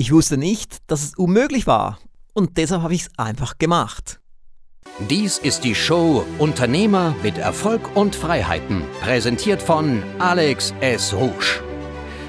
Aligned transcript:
Ich 0.00 0.12
wusste 0.12 0.38
nicht, 0.38 0.78
dass 0.86 1.02
es 1.02 1.14
unmöglich 1.18 1.66
war 1.66 1.98
und 2.32 2.56
deshalb 2.56 2.80
habe 2.80 2.94
ich 2.94 3.02
es 3.02 3.10
einfach 3.18 3.58
gemacht. 3.58 4.18
Dies 5.10 5.36
ist 5.36 5.62
die 5.62 5.74
Show 5.74 6.24
Unternehmer 6.38 7.14
mit 7.22 7.36
Erfolg 7.36 7.82
und 7.94 8.16
Freiheiten, 8.16 8.82
präsentiert 9.02 9.60
von 9.60 10.02
Alex 10.18 10.72
S. 10.80 11.12
Rouge. 11.12 11.62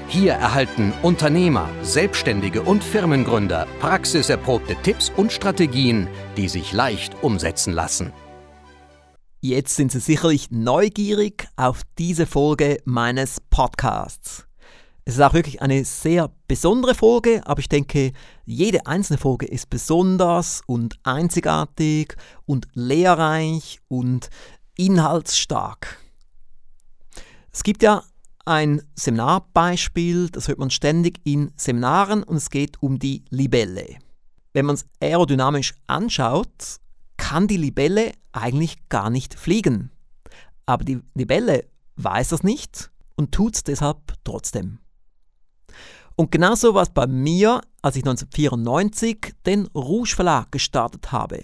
Hier 0.06 0.34
erhalten 0.34 0.92
Unternehmer, 1.00 1.66
Selbstständige 1.80 2.60
und 2.60 2.84
Firmengründer 2.84 3.66
praxiserprobte 3.80 4.76
Tipps 4.82 5.10
und 5.16 5.32
Strategien, 5.32 6.08
die 6.36 6.48
sich 6.50 6.74
leicht 6.74 7.22
umsetzen 7.22 7.72
lassen. 7.72 8.12
Jetzt 9.40 9.76
sind 9.76 9.92
Sie 9.92 10.00
sicherlich 10.00 10.50
neugierig 10.50 11.48
auf 11.56 11.80
diese 11.96 12.26
Folge 12.26 12.82
meines 12.84 13.38
Podcasts. 13.48 14.46
Es 15.04 15.14
ist 15.14 15.20
auch 15.20 15.34
wirklich 15.34 15.60
eine 15.60 15.84
sehr 15.84 16.30
besondere 16.46 16.94
Folge, 16.94 17.42
aber 17.44 17.58
ich 17.58 17.68
denke, 17.68 18.12
jede 18.44 18.86
einzelne 18.86 19.18
Folge 19.18 19.46
ist 19.46 19.68
besonders 19.68 20.62
und 20.66 20.96
einzigartig 21.02 22.14
und 22.46 22.68
lehrreich 22.74 23.80
und 23.88 24.30
inhaltsstark. 24.76 25.98
Es 27.50 27.64
gibt 27.64 27.82
ja 27.82 28.04
ein 28.44 28.82
Seminarbeispiel, 28.94 30.30
das 30.30 30.46
hört 30.46 30.58
man 30.58 30.70
ständig 30.70 31.20
in 31.24 31.52
Seminaren 31.56 32.22
und 32.22 32.36
es 32.36 32.50
geht 32.50 32.80
um 32.80 32.98
die 32.98 33.24
Libelle. 33.30 33.96
Wenn 34.52 34.66
man 34.66 34.76
es 34.76 34.86
aerodynamisch 35.00 35.74
anschaut, 35.88 36.78
kann 37.16 37.48
die 37.48 37.56
Libelle 37.56 38.12
eigentlich 38.32 38.88
gar 38.88 39.10
nicht 39.10 39.34
fliegen. 39.34 39.90
Aber 40.66 40.84
die 40.84 41.00
Libelle 41.14 41.64
weiß 41.96 42.28
das 42.28 42.42
nicht 42.44 42.90
und 43.16 43.32
tut 43.32 43.56
es 43.56 43.64
deshalb 43.64 44.14
trotzdem. 44.24 44.78
Und 46.22 46.30
genauso 46.30 46.72
war 46.72 46.84
es 46.84 46.90
bei 46.90 47.08
mir, 47.08 47.60
als 47.82 47.96
ich 47.96 48.04
1994 48.04 49.34
den 49.44 49.66
Rouge 49.74 50.14
Verlag 50.14 50.52
gestartet 50.52 51.10
habe. 51.10 51.42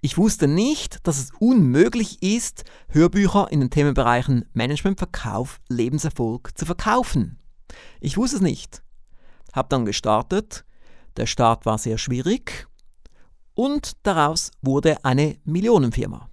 Ich 0.00 0.16
wusste 0.16 0.48
nicht, 0.48 1.06
dass 1.06 1.18
es 1.18 1.30
unmöglich 1.40 2.22
ist, 2.22 2.64
Hörbücher 2.88 3.48
in 3.52 3.60
den 3.60 3.68
Themenbereichen 3.68 4.46
Management, 4.54 4.98
Verkauf, 4.98 5.60
Lebenserfolg 5.68 6.56
zu 6.56 6.64
verkaufen. 6.64 7.38
Ich 8.00 8.16
wusste 8.16 8.36
es 8.36 8.42
nicht. 8.42 8.82
Hab 9.52 9.68
dann 9.68 9.84
gestartet. 9.84 10.64
Der 11.18 11.26
Start 11.26 11.66
war 11.66 11.76
sehr 11.76 11.98
schwierig 11.98 12.66
und 13.52 13.92
daraus 14.04 14.52
wurde 14.62 15.04
eine 15.04 15.36
Millionenfirma. 15.44 16.30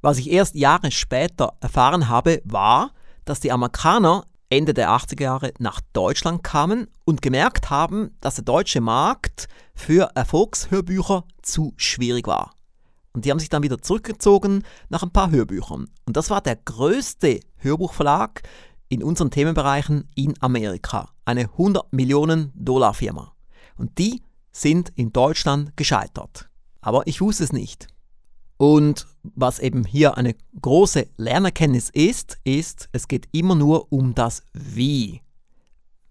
Was 0.00 0.16
ich 0.16 0.30
erst 0.30 0.54
Jahre 0.54 0.90
später 0.90 1.52
erfahren 1.60 2.08
habe, 2.08 2.40
war, 2.46 2.92
dass 3.26 3.40
die 3.40 3.52
Amerikaner 3.52 4.24
Ende 4.54 4.72
der 4.72 4.90
80er 4.90 5.22
Jahre 5.22 5.52
nach 5.58 5.80
Deutschland 5.92 6.44
kamen 6.44 6.86
und 7.04 7.22
gemerkt 7.22 7.70
haben, 7.70 8.16
dass 8.20 8.36
der 8.36 8.44
deutsche 8.44 8.80
Markt 8.80 9.48
für 9.74 10.10
Erfolgshörbücher 10.14 11.24
zu 11.42 11.74
schwierig 11.76 12.28
war. 12.28 12.52
Und 13.12 13.24
die 13.24 13.32
haben 13.32 13.40
sich 13.40 13.48
dann 13.48 13.64
wieder 13.64 13.82
zurückgezogen 13.82 14.62
nach 14.90 15.02
ein 15.02 15.10
paar 15.10 15.32
Hörbüchern. 15.32 15.90
Und 16.04 16.16
das 16.16 16.30
war 16.30 16.40
der 16.40 16.54
größte 16.54 17.40
Hörbuchverlag 17.56 18.42
in 18.88 19.02
unseren 19.02 19.32
Themenbereichen 19.32 20.08
in 20.14 20.40
Amerika. 20.40 21.08
Eine 21.24 21.50
100 21.50 21.92
Millionen 21.92 22.52
Dollar 22.54 22.94
Firma. 22.94 23.32
Und 23.76 23.98
die 23.98 24.22
sind 24.52 24.92
in 24.94 25.12
Deutschland 25.12 25.76
gescheitert. 25.76 26.48
Aber 26.80 27.08
ich 27.08 27.20
wusste 27.20 27.42
es 27.42 27.52
nicht. 27.52 27.88
Und 28.56 29.06
was 29.22 29.58
eben 29.58 29.84
hier 29.84 30.16
eine 30.16 30.34
große 30.60 31.08
Lernerkenntnis 31.16 31.90
ist, 31.90 32.38
ist, 32.44 32.88
es 32.92 33.08
geht 33.08 33.28
immer 33.32 33.54
nur 33.54 33.92
um 33.92 34.14
das 34.14 34.42
Wie. 34.52 35.22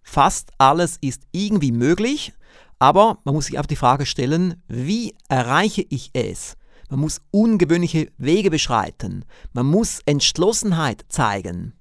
Fast 0.01 0.51
alles 0.57 0.97
ist 0.99 1.23
irgendwie 1.31 1.71
möglich, 1.71 2.33
aber 2.79 3.19
man 3.23 3.33
muss 3.33 3.45
sich 3.45 3.59
auf 3.59 3.67
die 3.67 3.77
Frage 3.77 4.05
stellen, 4.05 4.61
wie 4.67 5.15
erreiche 5.29 5.85
ich 5.89 6.09
es? 6.13 6.57
Man 6.89 6.99
muss 6.99 7.21
ungewöhnliche 7.31 8.11
Wege 8.17 8.51
beschreiten. 8.51 9.25
Man 9.53 9.65
muss 9.65 10.01
Entschlossenheit 10.05 11.05
zeigen. 11.07 11.73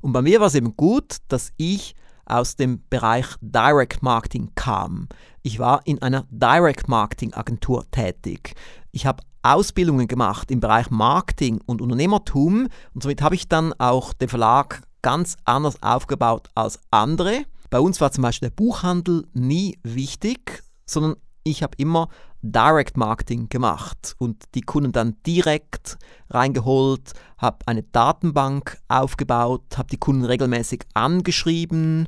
Und 0.00 0.12
bei 0.12 0.22
mir 0.22 0.40
war 0.40 0.46
es 0.46 0.54
eben 0.54 0.76
gut, 0.76 1.18
dass 1.28 1.52
ich 1.58 1.94
aus 2.24 2.56
dem 2.56 2.82
Bereich 2.88 3.26
Direct 3.40 4.02
Marketing 4.02 4.52
kam. 4.54 5.08
Ich 5.42 5.58
war 5.58 5.82
in 5.86 6.02
einer 6.02 6.26
Direct 6.30 6.88
Marketing 6.88 7.34
Agentur 7.34 7.90
tätig. 7.90 8.54
Ich 8.90 9.06
habe 9.06 9.22
Ausbildungen 9.42 10.08
gemacht 10.08 10.50
im 10.50 10.60
Bereich 10.60 10.90
Marketing 10.90 11.60
und 11.66 11.80
Unternehmertum 11.80 12.68
und 12.94 13.02
somit 13.02 13.22
habe 13.22 13.34
ich 13.34 13.48
dann 13.48 13.72
auch 13.78 14.12
den 14.12 14.28
Verlag 14.28 14.82
ganz 15.02 15.36
anders 15.44 15.82
aufgebaut 15.82 16.48
als 16.54 16.80
andere. 16.90 17.44
Bei 17.70 17.80
uns 17.80 18.00
war 18.00 18.12
zum 18.12 18.22
Beispiel 18.22 18.48
der 18.48 18.56
Buchhandel 18.56 19.26
nie 19.34 19.78
wichtig, 19.82 20.62
sondern 20.86 21.16
ich 21.44 21.62
habe 21.62 21.76
immer 21.76 22.08
Direct 22.42 22.96
Marketing 22.96 23.48
gemacht 23.48 24.14
und 24.18 24.44
die 24.54 24.60
Kunden 24.60 24.92
dann 24.92 25.16
direkt 25.26 25.98
reingeholt, 26.30 27.12
habe 27.36 27.58
eine 27.66 27.82
Datenbank 27.82 28.78
aufgebaut, 28.86 29.76
habe 29.76 29.88
die 29.88 29.96
Kunden 29.96 30.24
regelmäßig 30.24 30.84
angeschrieben 30.94 32.06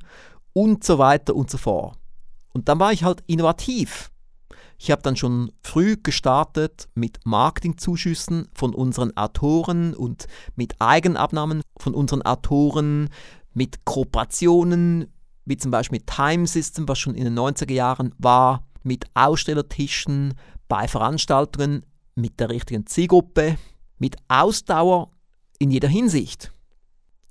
und 0.52 0.84
so 0.84 0.98
weiter 0.98 1.34
und 1.34 1.50
so 1.50 1.58
fort. 1.58 1.98
Und 2.52 2.68
dann 2.68 2.78
war 2.78 2.92
ich 2.92 3.02
halt 3.02 3.22
innovativ. 3.26 4.10
Ich 4.82 4.91
habe 4.91 5.02
dann 5.02 5.14
schon 5.14 5.52
früh 5.62 5.98
gestartet 6.02 6.88
mit 6.94 7.20
Marketingzuschüssen 7.24 8.48
von 8.54 8.74
unseren 8.74 9.14
Autoren 9.14 9.92
und 9.92 10.26
mit 10.56 10.74
Eigenabnahmen 10.78 11.60
von 11.76 11.92
unseren 11.92 12.22
Autoren, 12.22 13.10
mit 13.52 13.84
Kooperationen, 13.84 15.12
wie 15.44 15.58
zum 15.58 15.70
Beispiel 15.70 15.98
mit 15.98 16.06
Time 16.06 16.46
System, 16.46 16.88
was 16.88 16.98
schon 16.98 17.14
in 17.14 17.24
den 17.24 17.38
90er 17.38 17.74
Jahren 17.74 18.14
war, 18.16 18.66
mit 18.82 19.04
Ausstellertischen, 19.12 20.32
bei 20.66 20.88
Veranstaltungen, 20.88 21.84
mit 22.14 22.41
der 22.41 22.48
richtigen 22.48 22.86
Zielgruppe, 22.86 23.58
mit 23.98 24.16
Ausdauer 24.28 25.10
in 25.58 25.70
jeder 25.70 25.88
Hinsicht. 25.88 26.52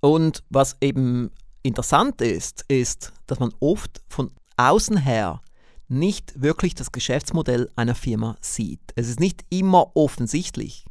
Und 0.01 0.43
was 0.51 0.77
eben 0.81 1.31
interessant 1.63 2.21
ist, 2.21 2.63
ist, 2.67 3.11
dass 3.25 3.39
man 3.39 3.51
oft 3.59 4.03
von 4.07 4.29
außen 4.55 4.97
her 4.97 5.41
nicht 5.89 6.41
wirklich 6.41 6.75
das 6.75 6.91
Geschäftsmodell 6.91 7.69
einer 7.75 7.95
Firma 7.95 8.37
sieht. 8.41 8.81
Es 8.95 9.09
ist 9.09 9.19
nicht 9.19 9.43
immer 9.49 9.95
offensichtlich. 9.95 10.85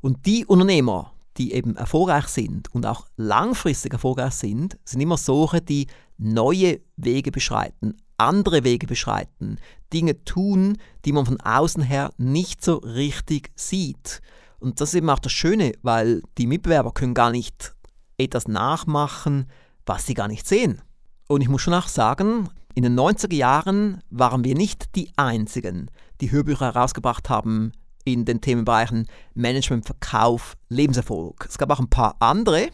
Und 0.00 0.24
die 0.26 0.46
Unternehmer, 0.46 1.12
die 1.36 1.52
eben 1.52 1.76
erfolgreich 1.76 2.28
sind 2.28 2.72
und 2.74 2.86
auch 2.86 3.06
langfristig 3.16 3.92
erfolgreich 3.92 4.34
sind, 4.34 4.78
sind 4.84 5.00
immer 5.00 5.16
solche, 5.16 5.60
die 5.60 5.88
neue 6.16 6.80
Wege 6.96 7.30
beschreiten, 7.30 7.96
andere 8.16 8.64
Wege 8.64 8.86
beschreiten, 8.86 9.58
Dinge 9.92 10.24
tun, 10.24 10.78
die 11.04 11.12
man 11.12 11.26
von 11.26 11.40
außen 11.40 11.82
her 11.82 12.12
nicht 12.16 12.64
so 12.64 12.76
richtig 12.76 13.50
sieht. 13.56 14.22
Und 14.58 14.80
das 14.80 14.90
ist 14.90 14.94
eben 14.94 15.10
auch 15.10 15.18
das 15.18 15.32
Schöne, 15.32 15.72
weil 15.82 16.22
die 16.38 16.46
Mitbewerber 16.46 16.92
können 16.92 17.14
gar 17.14 17.30
nicht 17.30 17.74
etwas 18.16 18.48
nachmachen, 18.48 19.50
was 19.84 20.06
sie 20.06 20.14
gar 20.14 20.28
nicht 20.28 20.46
sehen. 20.46 20.80
Und 21.28 21.42
ich 21.42 21.48
muss 21.48 21.62
schon 21.62 21.74
auch 21.74 21.88
sagen, 21.88 22.48
in 22.76 22.82
den 22.82 22.94
90er 22.94 23.34
Jahren 23.34 24.02
waren 24.10 24.44
wir 24.44 24.54
nicht 24.54 24.94
die 24.96 25.10
Einzigen, 25.16 25.90
die 26.20 26.30
Hörbücher 26.30 26.74
herausgebracht 26.74 27.30
haben 27.30 27.72
in 28.04 28.26
den 28.26 28.42
Themenbereichen 28.42 29.08
Management, 29.32 29.86
Verkauf, 29.86 30.58
Lebenserfolg. 30.68 31.46
Es 31.48 31.56
gab 31.56 31.70
auch 31.70 31.80
ein 31.80 31.88
paar 31.88 32.16
andere, 32.20 32.68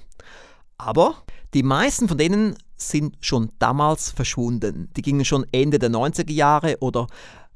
aber 0.77 1.23
die 1.55 1.62
meisten 1.62 2.09
von 2.09 2.19
denen 2.19 2.57
sind 2.77 3.17
schon 3.21 3.53
damals 3.61 4.11
verschwunden. 4.11 4.91
Die 4.97 5.03
gingen 5.03 5.25
schon 5.25 5.47
Ende 5.53 5.79
der 5.79 5.91
90er 5.91 6.33
Jahre 6.33 6.79
oder 6.81 7.07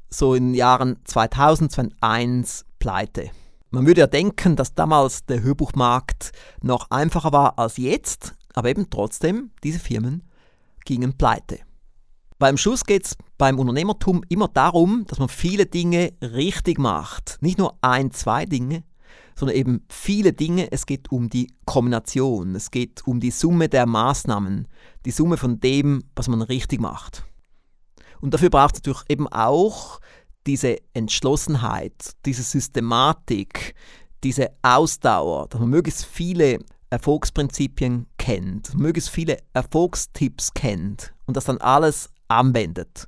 so 0.09 0.33
in 0.33 0.51
den 0.51 0.55
Jahren 0.55 0.99
2000, 1.03 1.69
2001 1.69 2.63
pleite. 2.79 3.29
Man 3.71 3.85
würde 3.85 3.99
ja 3.99 4.07
denken, 4.07 4.55
dass 4.55 4.73
damals 4.73 5.25
der 5.25 5.43
Hörbuchmarkt 5.43 6.31
noch 6.61 6.91
einfacher 6.91 7.33
war 7.33 7.59
als 7.59 7.75
jetzt, 7.75 8.35
aber 8.53 8.69
eben 8.69 8.89
trotzdem, 8.89 9.51
diese 9.65 9.79
Firmen 9.79 10.23
gingen 10.85 11.17
pleite. 11.17 11.59
Weil 12.39 12.51
am 12.51 12.57
Schluss 12.57 12.83
geht 12.83 13.05
es 13.05 13.17
beim 13.37 13.57
Unternehmertum 13.59 14.23
immer 14.29 14.47
darum, 14.47 15.05
dass 15.07 15.19
man 15.19 15.29
viele 15.29 15.65
Dinge 15.65 16.13
richtig 16.21 16.77
macht. 16.77 17.37
Nicht 17.41 17.57
nur 17.57 17.77
ein, 17.81 18.11
zwei 18.11 18.45
Dinge, 18.45 18.83
sondern 19.35 19.57
eben 19.57 19.85
viele 19.89 20.33
Dinge. 20.33 20.71
Es 20.71 20.85
geht 20.85 21.11
um 21.11 21.29
die 21.29 21.51
Kombination, 21.65 22.55
es 22.55 22.69
geht 22.71 23.05
um 23.07 23.19
die 23.19 23.31
Summe 23.31 23.69
der 23.69 23.85
Maßnahmen, 23.85 24.67
die 25.05 25.11
Summe 25.11 25.37
von 25.37 25.59
dem, 25.59 26.03
was 26.15 26.27
man 26.27 26.41
richtig 26.41 26.79
macht. 26.79 27.23
Und 28.19 28.33
dafür 28.33 28.49
braucht 28.49 28.75
es 28.75 28.81
natürlich 28.81 29.03
eben 29.09 29.27
auch 29.27 29.99
diese 30.45 30.77
Entschlossenheit, 30.93 32.15
diese 32.25 32.43
Systematik, 32.43 33.75
diese 34.23 34.49
Ausdauer, 34.61 35.47
dass 35.47 35.59
man 35.59 35.69
möglichst 35.69 36.05
viele 36.05 36.59
Erfolgsprinzipien 36.89 38.07
kennt, 38.17 38.73
möglichst 38.77 39.09
viele 39.09 39.37
Erfolgstipps 39.53 40.53
kennt 40.53 41.13
und 41.25 41.35
das 41.35 41.45
dann 41.45 41.57
alles 41.57 42.09
anwendet. 42.27 43.07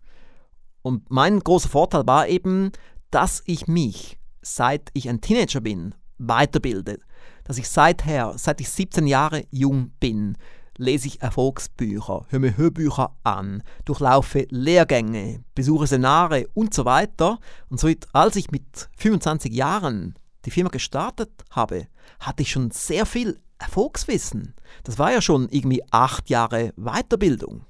Und 0.81 1.10
mein 1.10 1.39
großer 1.39 1.69
Vorteil 1.69 2.07
war 2.07 2.27
eben, 2.27 2.71
dass 3.12 3.44
ich 3.45 3.68
mich, 3.68 4.19
seit 4.42 4.89
ich 4.94 5.10
ein 5.10 5.21
Teenager 5.21 5.62
bin, 5.62 5.95
weiterbilde. 6.18 7.00
Dass 7.44 7.57
ich 7.57 7.69
seither, 7.69 8.33
seit 8.38 8.62
ich 8.62 8.69
17 8.69 9.07
Jahre 9.07 9.45
jung 9.50 9.92
bin, 10.00 10.38
lese 10.77 11.07
ich 11.07 11.21
Erfolgsbücher, 11.21 12.25
höre 12.30 12.39
mir 12.39 12.56
Hörbücher 12.56 13.13
an, 13.24 13.63
durchlaufe 13.83 14.48
Lehrgänge, 14.50 15.44
besuche 15.54 15.88
Seminare 15.88 16.48
und 16.54 16.74
so 16.74 16.86
weiter. 16.86 17.39
Und 17.69 17.80
so, 17.80 17.89
als 18.13 18.36
ich 18.38 18.50
mit 18.51 18.89
25 18.98 19.54
Jahren 19.54 20.15
die 20.45 20.51
Firma 20.51 20.69
gestartet 20.69 21.31
habe, 21.51 21.88
hatte 22.19 22.44
ich 22.44 22.51
schon 22.51 22.72
sehr 22.72 23.06
viel 23.06 23.39
Erfolgswissen. 23.57 24.56
Das 24.83 24.98
war 24.98 25.12
ja 25.12 25.22
schon 25.22 25.50
irgendwie 25.50 25.83
acht 25.92 26.30
Jahre 26.30 26.72
Weiterbildung. 26.77 27.65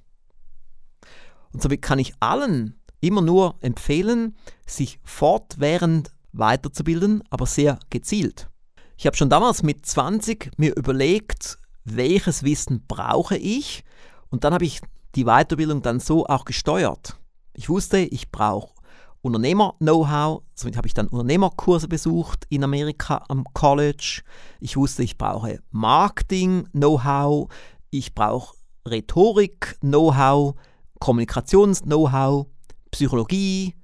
Und 1.54 1.62
somit 1.62 1.82
kann 1.82 2.00
ich 2.00 2.14
allen 2.20 2.80
immer 3.02 3.22
nur 3.22 3.56
empfehlen, 3.62 4.36
sich 4.66 5.00
fortwährend 5.04 6.12
weiterzubilden, 6.32 7.24
aber 7.30 7.46
sehr 7.46 7.80
gezielt. 7.90 8.50
Ich 8.98 9.06
habe 9.06 9.16
schon 9.16 9.30
damals 9.30 9.64
mit 9.64 9.86
20 9.86 10.52
mir 10.58 10.76
überlegt, 10.76 11.58
welches 11.86 12.44
Wissen 12.44 12.84
brauche 12.88 13.38
ich 13.38 13.84
und 14.30 14.44
dann 14.44 14.54
habe 14.54 14.66
ich 14.66 14.82
die 15.16 15.24
Weiterbildung 15.24 15.82
dann 15.82 16.00
so 16.00 16.26
auch 16.26 16.46
gesteuert. 16.46 17.18
Ich 17.54 17.70
wusste, 17.70 18.00
ich 18.00 18.32
brauche 18.32 18.74
Unternehmer-Know-how, 19.22 20.44
somit 20.54 20.78
habe 20.78 20.88
ich 20.88 20.94
dann 20.94 21.08
Unternehmerkurse 21.08 21.88
besucht 21.88 22.46
in 22.50 22.64
Amerika 22.64 23.24
am 23.28 23.46
College. 23.54 24.22
Ich 24.60 24.78
wusste, 24.78 25.04
ich 25.04 25.18
brauche 25.18 25.60
Marketing-Know-how, 25.72 27.50
ich 27.90 28.14
brauche 28.14 28.56
Rhetorik-Know-how, 28.88 30.56
Kommunikations-Know-how, 31.00 32.48
Psychologie, 32.92 33.76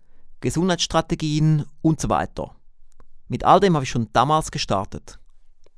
Gesundheitsstrategien 0.41 1.65
und 1.81 1.99
so 1.99 2.09
weiter. 2.09 2.55
Mit 3.27 3.43
all 3.43 3.59
dem 3.59 3.75
habe 3.75 3.83
ich 3.83 3.89
schon 3.89 4.09
damals 4.13 4.51
gestartet. 4.51 5.19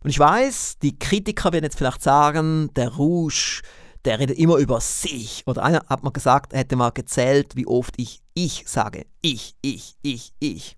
Und 0.04 0.10
ich 0.10 0.20
weiß, 0.20 0.80
die 0.80 0.98
Kritiker 0.98 1.52
werden 1.54 1.66
jetzt 1.66 1.78
vielleicht 1.78 2.02
sagen, 2.02 2.70
der 2.76 2.90
Rouge, 2.96 3.62
der 4.06 4.20
redet 4.20 4.38
immer 4.38 4.58
über 4.58 4.80
sich. 4.80 5.44
Oder 5.46 5.64
einer 5.64 5.86
hat 5.88 6.04
mal 6.04 6.12
gesagt, 6.12 6.54
er 6.54 6.60
hätte 6.60 6.76
mal 6.76 6.92
gezählt, 6.92 7.56
wie 7.56 7.68
oft 7.68 7.94
ich 7.98 8.22
ich 8.34 8.64
sage. 8.68 9.06
Ich, 9.22 9.56
ich, 9.62 9.96
ich, 10.02 10.34
ich. 10.40 10.78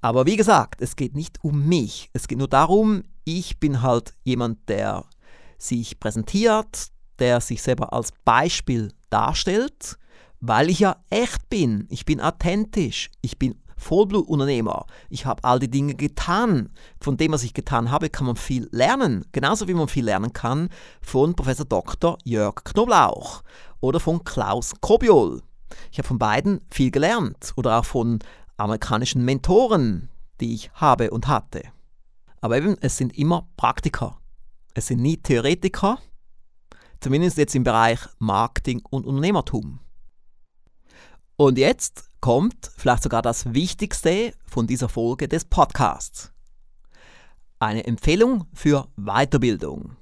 Aber 0.00 0.26
wie 0.26 0.36
gesagt, 0.36 0.82
es 0.82 0.96
geht 0.96 1.14
nicht 1.14 1.42
um 1.42 1.66
mich. 1.66 2.10
Es 2.12 2.28
geht 2.28 2.38
nur 2.38 2.48
darum, 2.48 3.04
ich 3.24 3.60
bin 3.60 3.82
halt 3.82 4.14
jemand, 4.24 4.68
der 4.68 5.04
sich 5.58 6.00
präsentiert, 6.00 6.88
der 7.18 7.40
sich 7.40 7.62
selber 7.62 7.92
als 7.92 8.12
Beispiel 8.24 8.92
darstellt, 9.12 9.98
weil 10.40 10.70
ich 10.70 10.80
ja 10.80 10.96
echt 11.10 11.48
bin. 11.48 11.86
Ich 11.90 12.04
bin 12.04 12.20
authentisch. 12.20 13.10
Ich 13.20 13.38
bin 13.38 13.54
Vollblutunternehmer. 13.76 14.86
Ich 15.10 15.26
habe 15.26 15.42
all 15.44 15.58
die 15.58 15.70
Dinge 15.70 15.94
getan. 15.94 16.70
Von 17.00 17.16
dem, 17.16 17.32
was 17.32 17.42
ich 17.42 17.52
getan 17.52 17.90
habe, 17.90 18.10
kann 18.10 18.26
man 18.26 18.36
viel 18.36 18.68
lernen. 18.70 19.24
Genauso 19.32 19.68
wie 19.68 19.74
man 19.74 19.88
viel 19.88 20.04
lernen 20.04 20.32
kann 20.32 20.68
von 21.00 21.34
Professor 21.34 21.66
Dr. 21.66 22.16
Jörg 22.24 22.62
Knoblauch 22.64 23.42
oder 23.80 24.00
von 24.00 24.24
Klaus 24.24 24.72
Kobiol. 24.80 25.42
Ich 25.90 25.98
habe 25.98 26.08
von 26.08 26.18
beiden 26.18 26.60
viel 26.70 26.90
gelernt 26.90 27.52
oder 27.56 27.78
auch 27.78 27.84
von 27.84 28.20
amerikanischen 28.56 29.24
Mentoren, 29.24 30.08
die 30.40 30.54
ich 30.54 30.70
habe 30.74 31.10
und 31.10 31.28
hatte. 31.28 31.62
Aber 32.40 32.56
eben, 32.56 32.76
es 32.80 32.96
sind 32.96 33.16
immer 33.16 33.48
Praktiker. 33.56 34.18
Es 34.74 34.86
sind 34.86 35.00
nie 35.00 35.16
Theoretiker, 35.16 35.98
zumindest 37.02 37.36
jetzt 37.36 37.54
im 37.54 37.64
Bereich 37.64 37.98
Marketing 38.18 38.80
und 38.88 39.06
Unternehmertum. 39.06 39.80
Und 41.36 41.58
jetzt 41.58 42.08
kommt 42.20 42.70
vielleicht 42.76 43.02
sogar 43.02 43.22
das 43.22 43.52
Wichtigste 43.52 44.32
von 44.46 44.66
dieser 44.66 44.88
Folge 44.88 45.26
des 45.26 45.44
Podcasts. 45.44 46.32
Eine 47.58 47.84
Empfehlung 47.84 48.46
für 48.54 48.86
Weiterbildung. 48.96 49.96